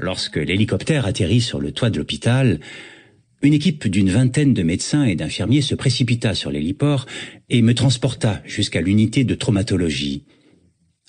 [0.00, 2.58] Lorsque l'hélicoptère atterrit sur le toit de l'hôpital,
[3.42, 7.04] une équipe d'une vingtaine de médecins et d'infirmiers se précipita sur l'héliport
[7.50, 10.24] et me transporta jusqu'à l'unité de traumatologie.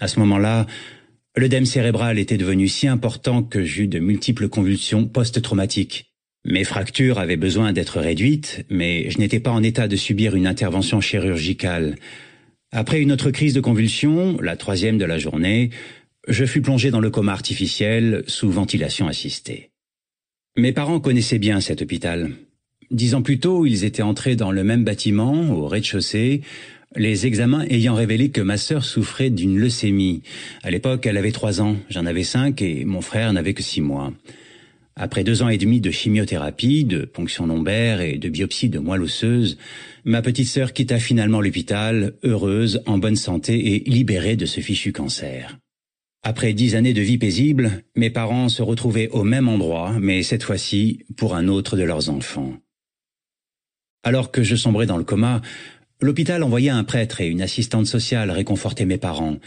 [0.02, 0.68] À ce moment-là,
[1.38, 6.12] l'œdème cérébral était devenu si important que j'eus de multiples convulsions post-traumatiques.
[6.44, 10.48] Mes fractures avaient besoin d'être réduites, mais je n'étais pas en état de subir une
[10.48, 11.96] intervention chirurgicale.
[12.74, 15.70] Après une autre crise de convulsions, la troisième de la journée,
[16.28, 19.72] je fus plongé dans le coma artificiel sous ventilation assistée.
[20.58, 22.32] Mes parents connaissaient bien cet hôpital.
[22.92, 26.42] Dix ans plus tôt, ils étaient entrés dans le même bâtiment, au rez-de-chaussée,
[26.96, 30.24] les examens ayant révélé que ma sœur souffrait d'une leucémie.
[30.62, 33.80] À l'époque, elle avait trois ans, j'en avais cinq et mon frère n'avait que six
[33.80, 34.12] mois.
[34.98, 39.04] Après deux ans et demi de chimiothérapie, de ponction lombaire et de biopsie de moelle
[39.04, 39.58] osseuse,
[40.04, 44.92] ma petite sœur quitta finalement l'hôpital, heureuse, en bonne santé et libérée de ce fichu
[44.92, 45.58] cancer.
[46.24, 50.44] Après dix années de vie paisible, mes parents se retrouvaient au même endroit, mais cette
[50.44, 52.54] fois-ci pour un autre de leurs enfants.
[54.04, 55.42] Alors que je sombrais dans le coma,
[56.00, 59.38] l'hôpital envoyait un prêtre et une assistante sociale réconforter mes parents.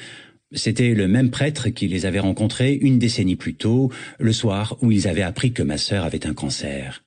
[0.53, 4.91] C'était le même prêtre qui les avait rencontrés une décennie plus tôt, le soir où
[4.91, 7.05] ils avaient appris que ma sœur avait un cancer.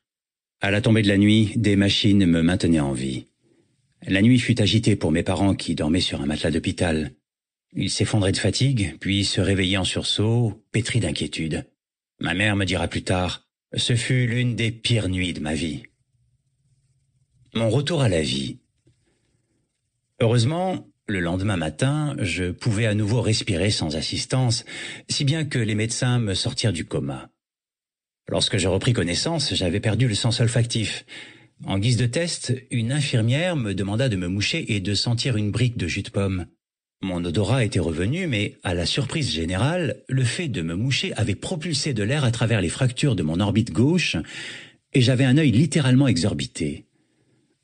[0.61, 3.25] À la tombée de la nuit, des machines me maintenaient en vie.
[4.05, 7.11] La nuit fut agitée pour mes parents qui dormaient sur un matelas d'hôpital.
[7.73, 11.65] Il s'effondrait de fatigue, puis se réveillait en sursaut, pétri d'inquiétude.
[12.19, 15.83] Ma mère me dira plus tard, ce fut l'une des pires nuits de ma vie.
[17.53, 18.59] Mon retour à la vie.
[20.19, 24.65] Heureusement, le lendemain matin, je pouvais à nouveau respirer sans assistance,
[25.09, 27.29] si bien que les médecins me sortirent du coma.
[28.27, 31.05] Lorsque je repris connaissance, j'avais perdu le sens olfactif.
[31.65, 35.51] En guise de test, une infirmière me demanda de me moucher et de sentir une
[35.51, 36.47] brique de jus de pomme.
[37.03, 41.35] Mon odorat était revenu, mais à la surprise générale, le fait de me moucher avait
[41.35, 44.17] propulsé de l'air à travers les fractures de mon orbite gauche,
[44.93, 46.85] et j'avais un œil littéralement exorbité.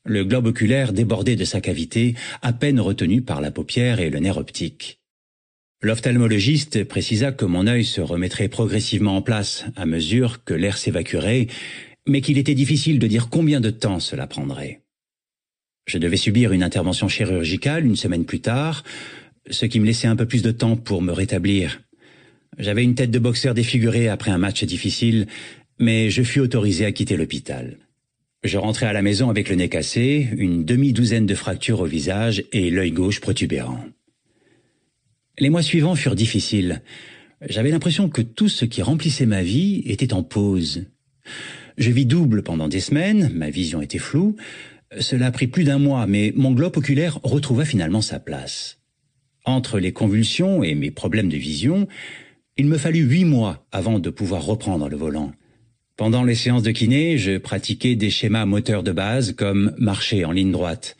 [0.05, 4.19] Le globe oculaire débordait de sa cavité, à peine retenu par la paupière et le
[4.19, 4.99] nerf optique.
[5.81, 11.47] L'ophtalmologiste précisa que mon œil se remettrait progressivement en place à mesure que l'air s'évacuerait,
[12.07, 14.81] mais qu'il était difficile de dire combien de temps cela prendrait.
[15.85, 18.83] Je devais subir une intervention chirurgicale une semaine plus tard,
[19.49, 21.81] ce qui me laissait un peu plus de temps pour me rétablir.
[22.57, 25.27] J'avais une tête de boxeur défigurée après un match difficile,
[25.79, 27.77] mais je fus autorisé à quitter l'hôpital.
[28.43, 32.43] Je rentrai à la maison avec le nez cassé, une demi-douzaine de fractures au visage
[32.51, 33.83] et l'œil gauche protubérant.
[35.39, 36.81] Les mois suivants furent difficiles.
[37.49, 40.85] J'avais l'impression que tout ce qui remplissait ma vie était en pause.
[41.77, 44.35] Je vis double pendant des semaines, ma vision était floue.
[44.99, 48.82] Cela a pris plus d'un mois, mais mon globe oculaire retrouva finalement sa place.
[49.45, 51.87] Entre les convulsions et mes problèmes de vision,
[52.57, 55.33] il me fallut huit mois avant de pouvoir reprendre le volant.
[55.97, 60.31] Pendant les séances de kiné, je pratiquais des schémas moteurs de base comme marcher en
[60.31, 60.97] ligne droite.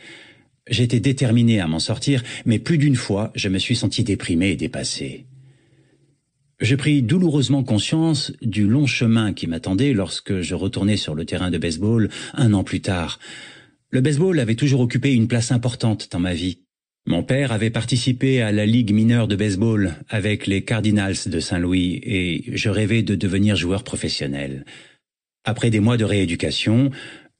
[0.69, 4.55] J'étais déterminé à m'en sortir, mais plus d'une fois, je me suis senti déprimé et
[4.55, 5.25] dépassé.
[6.59, 11.51] Je pris douloureusement conscience du long chemin qui m'attendait lorsque je retournais sur le terrain
[11.51, 13.19] de baseball un an plus tard.
[13.89, 16.62] Le baseball avait toujours occupé une place importante dans ma vie.
[17.05, 21.99] Mon père avait participé à la Ligue mineure de baseball avec les Cardinals de Saint-Louis
[22.03, 24.63] et je rêvais de devenir joueur professionnel.
[25.43, 26.91] Après des mois de rééducation,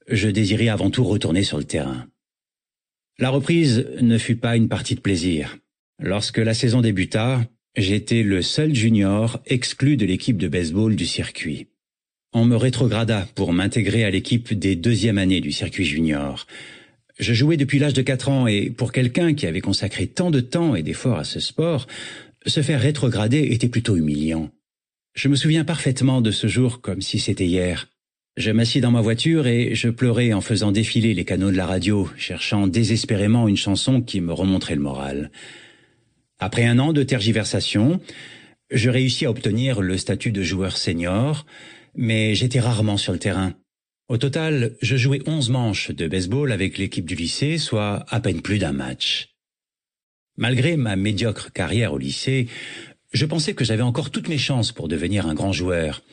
[0.09, 2.07] je désirais avant tout retourner sur le terrain.
[3.19, 5.57] La reprise ne fut pas une partie de plaisir.
[5.97, 7.41] Lorsque la saison débuta,
[7.77, 11.67] j'étais le seul junior exclu de l'équipe de baseball du circuit.
[12.33, 16.47] On me rétrograda pour m'intégrer à l'équipe des deuxièmes années du circuit junior.
[17.23, 20.41] Je jouais depuis l'âge de quatre ans et pour quelqu'un qui avait consacré tant de
[20.41, 21.87] temps et d'efforts à ce sport,
[22.45, 24.49] se faire rétrograder était plutôt humiliant.
[25.13, 27.87] Je me souviens parfaitement de ce jour comme si c'était hier.
[28.35, 31.65] Je m'assis dans ma voiture et je pleurais en faisant défiler les canaux de la
[31.65, 35.31] radio, cherchant désespérément une chanson qui me remonterait le moral.
[36.39, 38.01] Après un an de tergiversation,
[38.69, 41.45] je réussis à obtenir le statut de joueur senior,
[41.95, 43.53] mais j'étais rarement sur le terrain.
[44.09, 48.41] Au total, je jouais onze manches de baseball avec l'équipe du lycée, soit à peine
[48.41, 49.29] plus d'un match.
[50.35, 52.47] Malgré ma médiocre carrière au lycée,
[53.13, 56.03] je pensais que j'avais encore toutes mes chances pour devenir un grand joueur.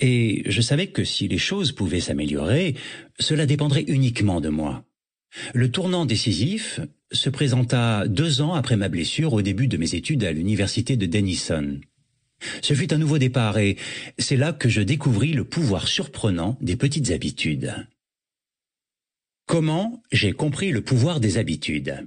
[0.00, 2.74] Et je savais que si les choses pouvaient s'améliorer,
[3.18, 4.84] cela dépendrait uniquement de moi.
[5.54, 6.80] Le tournant décisif
[7.12, 11.06] se présenta deux ans après ma blessure au début de mes études à l'université de
[11.06, 11.80] Denison.
[12.62, 13.76] Ce fut un nouveau départ et
[14.18, 17.74] c'est là que je découvris le pouvoir surprenant des petites habitudes.
[19.46, 22.06] Comment j'ai compris le pouvoir des habitudes?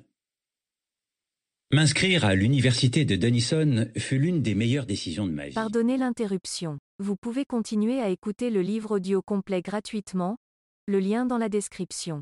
[1.71, 5.55] M'inscrire à l'université de Denison fut l'une des meilleures décisions de ma vie.
[5.55, 6.77] Pardonnez l'interruption.
[6.99, 10.37] Vous pouvez continuer à écouter le livre audio complet gratuitement,
[10.85, 12.21] le lien dans la description.